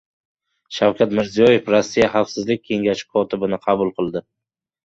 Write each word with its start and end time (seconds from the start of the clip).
Shavkat 0.77 1.11
Mirziyoyev 1.19 1.69
Rossiya 1.75 2.09
Xavfsizlik 2.15 2.65
kengashi 2.71 3.07
kotibini 3.19 3.63
qabul 3.67 3.93
qildi 4.01 4.27